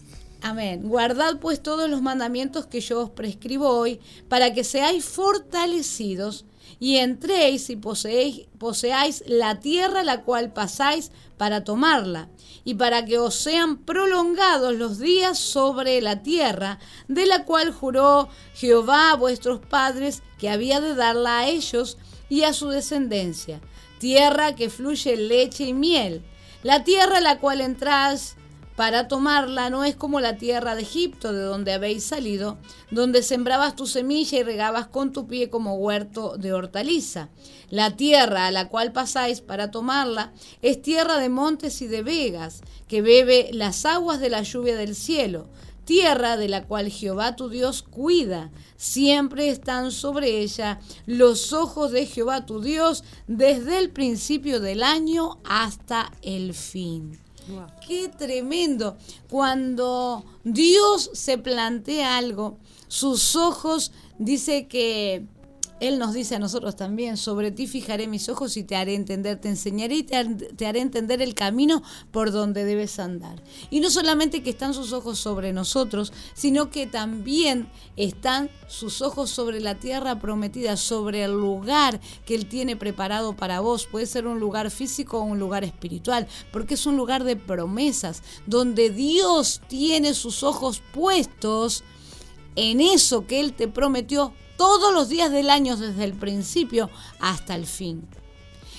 [0.48, 0.88] Amén.
[0.88, 6.46] Guardad pues todos los mandamientos que yo os prescribo hoy, para que seáis fortalecidos
[6.80, 12.30] y entréis y poseéis, poseáis la tierra la cual pasáis para tomarla,
[12.64, 16.78] y para que os sean prolongados los días sobre la tierra,
[17.08, 21.98] de la cual juró Jehová a vuestros padres que había de darla a ellos
[22.30, 23.62] y a su descendencia,
[23.98, 26.24] tierra que fluye leche y miel,
[26.62, 28.36] la tierra la cual entráis
[28.76, 32.58] para tomarla no es como la tierra de Egipto, de donde habéis salido,
[32.92, 37.30] donde sembrabas tu semilla y regabas con tu pie como huerto de hortaliza.
[37.70, 42.62] La tierra a la cual pasáis para tomarla es tierra de montes y de vegas,
[42.88, 45.48] que bebe las aguas de la lluvia del cielo,
[45.86, 48.52] tierra de la cual Jehová tu Dios cuida.
[48.76, 55.40] Siempre están sobre ella los ojos de Jehová tu Dios desde el principio del año
[55.46, 57.25] hasta el fin.
[57.86, 58.98] Qué tremendo.
[59.30, 65.26] Cuando Dios se plantea algo, sus ojos dice que
[65.82, 69.42] él nos dice a nosotros también, sobre ti fijaré mis ojos y te haré entender,
[69.42, 70.16] te enseñaré y te,
[70.66, 73.44] haré entender el camino por donde debes andar.
[73.70, 79.30] Y no solamente que están sus ojos sobre nosotros, sino que también están sus ojos
[79.30, 83.86] sobre la tierra prometida, sobre el lugar que Él tiene preparado para vos.
[83.86, 88.24] Puede ser un lugar físico o un lugar espiritual, porque es un lugar de promesas,
[88.46, 91.84] donde Dios tiene sus ojos puestos
[92.56, 96.90] en eso que Él te prometió todos los días del año desde el principio
[97.20, 98.08] hasta el fin.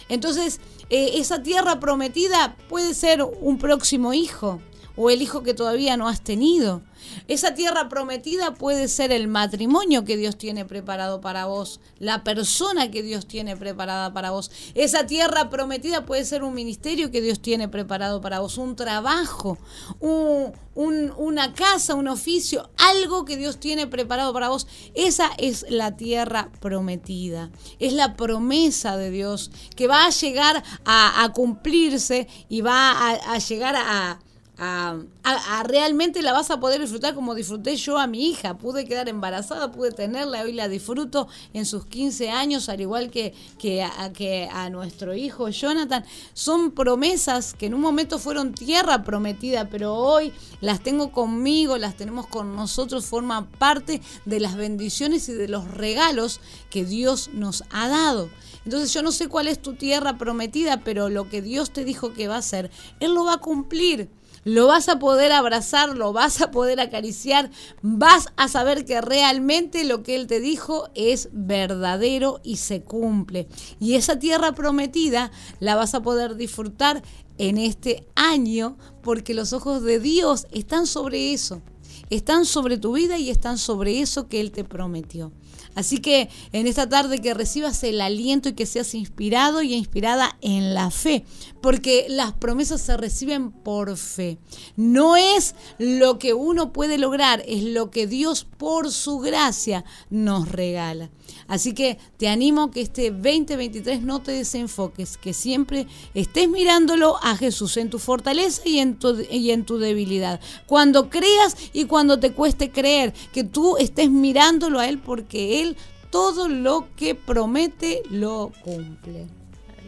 [0.09, 4.61] Entonces, eh, esa tierra prometida puede ser un próximo hijo
[4.97, 6.83] o el hijo que todavía no has tenido.
[7.29, 12.91] Esa tierra prometida puede ser el matrimonio que Dios tiene preparado para vos, la persona
[12.91, 14.51] que Dios tiene preparada para vos.
[14.75, 19.59] Esa tierra prometida puede ser un ministerio que Dios tiene preparado para vos, un trabajo,
[20.01, 24.67] una casa, un oficio, algo que Dios tiene preparado para vos.
[24.95, 27.51] Esa es la tierra prometida.
[27.79, 33.75] Es la promesa de Dios que va a llegar a, cumplirse y va a llegar
[33.77, 34.19] a
[34.59, 38.57] a, realmente la vas a poder disfrutar como disfruté yo a mi hija.
[38.57, 43.35] Pude quedar embarazada, pude tenerla, hoy la disfruto en sus 15 años, al igual que,
[43.59, 46.05] que, a, que a nuestro hijo Jonathan.
[46.33, 51.97] Son promesas que en un momento fueron tierra prometida, pero hoy las tengo conmigo, las
[51.97, 56.41] tenemos con nosotros, forman parte de las bendiciones y de los regalos
[56.71, 58.31] que Dios nos ha dado.
[58.65, 62.13] Entonces yo no sé cuál es tu tierra prometida, pero lo que Dios te dijo
[62.15, 64.09] que va a hacer, Él lo va a cumplir
[64.45, 67.51] lo vas a poder abrazar, lo vas a poder acariciar,
[67.83, 73.49] vas a saber que realmente lo que Él te dijo es verdadero y se cumple.
[73.81, 75.31] Y esa tierra prometida
[75.61, 77.03] la vas a poder disfrutar
[77.39, 81.63] en este año porque los ojos de Dios están sobre eso,
[82.11, 85.33] están sobre tu vida y están sobre eso que Él te prometió.
[85.77, 90.37] Así que en esta tarde que recibas el aliento y que seas inspirado y inspirada
[90.41, 91.25] en la fe,
[91.61, 94.39] porque las promesas se reciben por fe.
[94.75, 100.49] No es lo que uno puede lograr, es lo que Dios por su gracia nos
[100.49, 101.11] regala.
[101.49, 107.37] Así que te animo que este 2023 no te desenfoques, que siempre estés mirándolo a
[107.37, 110.41] Jesús en tu fortaleza y en tu, debilidad.
[110.67, 115.77] Cuando creas y cuando te cueste creer, que tú estés mirándolo a Él porque Él
[116.11, 119.27] todo lo que promete lo cumple.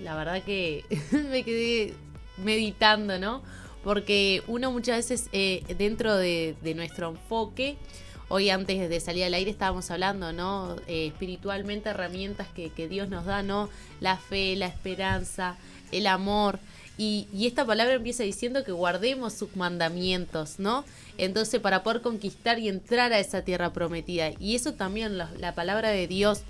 [0.03, 0.84] La verdad que
[1.30, 1.95] me quedé
[2.36, 3.43] meditando, ¿no?
[3.82, 7.76] Porque uno muchas veces eh, dentro de, de nuestro enfoque
[8.31, 10.76] Hoy antes de salir al aire estábamos hablando, ¿no?
[10.87, 13.70] Eh, espiritualmente herramientas que, Dios nos da, ¿no?
[14.01, 15.57] La fe, la esperanza,
[15.93, 16.59] el amor.
[16.99, 20.85] Y, esta palabra empieza diciendo que guardemos sus mandamientos, ¿no?
[21.16, 24.33] Entonces para poder conquistar y entrar a esa tierra prometida.
[24.39, 26.43] Y eso también la palabra de Dios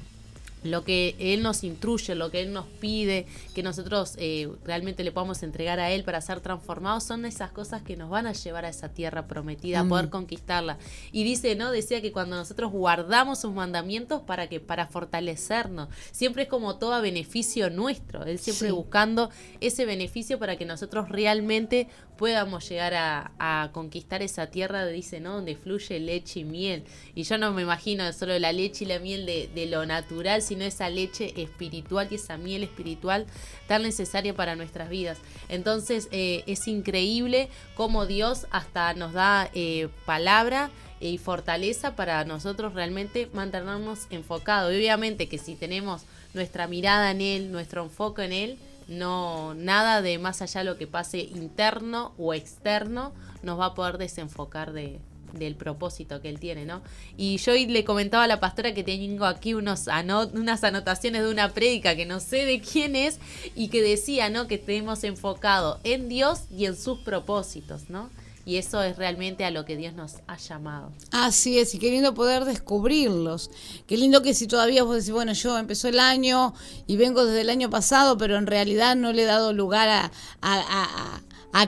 [0.62, 5.12] lo que Él nos instruye, lo que Él nos pide, que nosotros eh, realmente le
[5.12, 8.64] podamos entregar a Él para ser transformados, son esas cosas que nos van a llevar
[8.64, 10.78] a esa tierra prometida, a poder conquistarla.
[11.12, 11.70] Y dice, ¿no?
[11.70, 16.94] Decía que cuando nosotros guardamos sus mandamientos para que, para fortalecernos, siempre es como todo
[16.94, 19.30] a beneficio nuestro, Él siempre buscando
[19.60, 21.88] ese beneficio para que nosotros realmente
[22.18, 25.34] podamos llegar a, conquistar esa tierra, dice, ¿no?
[25.34, 26.84] Donde fluye leche y miel.
[27.14, 30.42] Y yo no me imagino solo la leche y la miel de, de lo natural,
[30.48, 33.26] sino esa leche espiritual y esa miel espiritual
[33.66, 35.18] tan necesaria para nuestras vidas.
[35.48, 40.70] Entonces eh, es increíble cómo Dios hasta nos da eh, palabra
[41.00, 44.74] y fortaleza para nosotros realmente mantenernos enfocados.
[44.74, 46.02] obviamente que si tenemos
[46.34, 50.78] nuestra mirada en Él, nuestro enfoque en Él, no nada de más allá de lo
[50.78, 54.98] que pase interno o externo nos va a poder desenfocar de,
[55.32, 56.82] del propósito que él tiene, ¿no?
[57.16, 59.86] Y yo le comentaba a la pastora que tengo aquí unos
[60.32, 63.18] unas anotaciones de una prédica que no sé de quién es
[63.54, 64.46] y que decía, ¿no?
[64.46, 68.10] Que estemos enfocado en Dios y en sus propósitos, ¿no?
[68.48, 70.90] Y eso es realmente a lo que Dios nos ha llamado.
[71.10, 73.50] Así es, y qué lindo poder descubrirlos.
[73.86, 76.54] Qué lindo que si todavía vos decís, bueno, yo empezó el año
[76.86, 80.10] y vengo desde el año pasado, pero en realidad no le he dado lugar a,
[80.40, 81.20] a a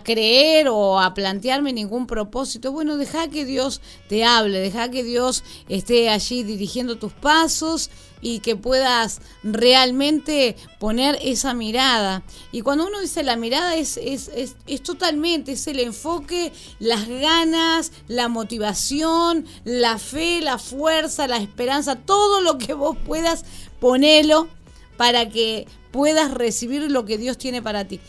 [0.02, 2.72] creer o a plantearme ningún propósito.
[2.72, 7.90] Bueno, deja que Dios te hable, deja que Dios esté allí dirigiendo tus pasos
[8.22, 12.22] y que puedas realmente poner esa mirada.
[12.52, 14.30] Y cuando uno dice la mirada es, es,
[14.66, 21.96] es, totalmente, es el enfoque, las ganas, la motivación, la fe, la fuerza, la esperanza,
[21.96, 23.44] todo lo que vos puedas
[23.80, 24.48] ponerlo
[24.96, 28.00] para que puedas recibir lo que Dios tiene para ti.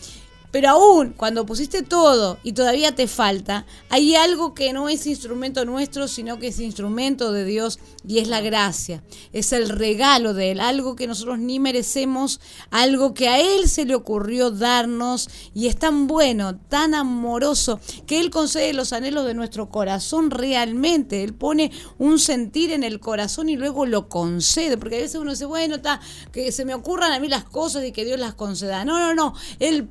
[0.52, 5.66] Pero aún cuando pusiste todo y todavía te falta, hay algo que no es instrumento
[5.66, 9.04] nuestro, sino que es instrumento de Dios y es la gracia.
[9.32, 13.86] Es el regalo de Él, algo que nosotros ni merecemos, algo que a Él se
[13.86, 19.34] le ocurrió darnos y es tan bueno, tan amoroso, que Él concede los anhelos de
[19.34, 21.24] nuestro corazón realmente.
[21.24, 25.32] Él pone un sentir en el corazón y luego lo concede, porque a veces uno
[25.32, 28.34] dice, bueno, está, que se me ocurran a mí las cosas y que Dios las
[28.34, 28.84] conceda.
[28.86, 29.88] No, no, no, Él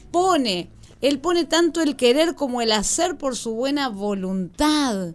[1.00, 5.14] él pone tanto el querer como el hacer por su buena voluntad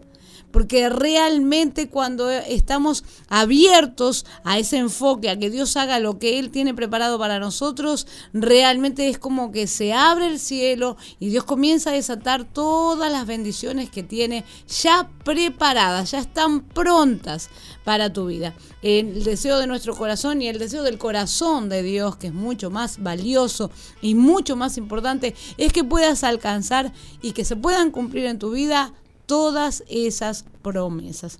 [0.55, 6.49] porque realmente cuando estamos abiertos a ese enfoque, a que Dios haga lo que Él
[6.49, 11.89] tiene preparado para nosotros, realmente es como que se abre el cielo y Dios comienza
[11.89, 14.45] a desatar todas las bendiciones que tiene
[14.81, 17.49] ya preparadas, ya están prontas
[17.83, 18.55] para tu vida.
[18.81, 22.69] El deseo de nuestro corazón y el deseo del corazón de Dios, que es mucho
[22.69, 28.25] más valioso y mucho más importante, es que puedas alcanzar y que se puedan cumplir
[28.27, 28.93] en tu vida
[29.25, 31.39] todas esas promesas.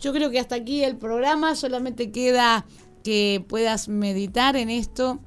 [0.00, 2.66] Yo creo que hasta aquí el programa, solamente queda
[3.04, 5.20] que puedas meditar en esto,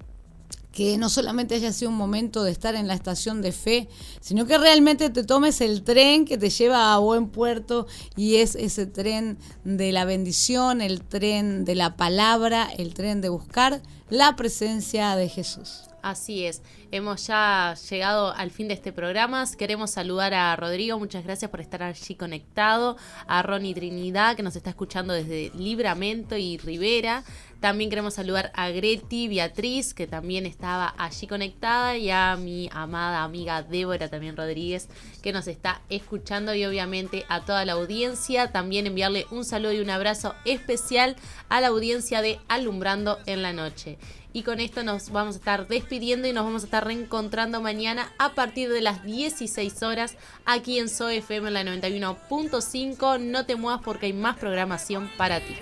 [0.75, 3.87] que no solamente haya sido un momento de estar en la estación de fe,
[4.19, 7.87] sino que realmente te tomes el tren que te lleva a buen puerto
[8.17, 13.29] y es ese tren de la bendición, el tren de la palabra, el tren de
[13.29, 15.83] buscar la presencia de Jesús.
[16.05, 19.43] Así es, hemos ya llegado al fin de este programa.
[19.57, 22.95] Queremos saludar a Rodrigo, muchas gracias por estar allí conectado,
[23.25, 27.23] a Ronnie Trinidad que nos está escuchando desde Libramento y Rivera.
[27.59, 33.23] También queremos saludar a Greti Beatriz, que también estaba allí conectada, y a mi amada
[33.23, 34.87] amiga Débora también Rodríguez,
[35.23, 38.51] que nos está escuchando, y obviamente a toda la audiencia.
[38.51, 41.15] También enviarle un saludo y un abrazo especial
[41.49, 43.97] a la audiencia de Alumbrando en la Noche.
[44.35, 48.11] Y con esto nos vamos a estar despidiendo y nos vamos a estar reencontrando mañana
[48.17, 53.21] a partir de las 16 horas aquí en SOFM en la 91.5.
[53.21, 55.55] No te muevas porque hay más programación para ti.